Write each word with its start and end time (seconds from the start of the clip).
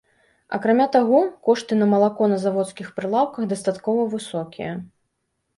Акрамя 0.57 0.87
таго, 0.95 1.19
кошты 1.49 1.77
на 1.81 1.87
малако 1.93 2.29
на 2.33 2.39
заводскіх 2.45 2.87
прылаўках 2.97 3.43
дастаткова 3.53 4.11
высокія. 4.15 4.71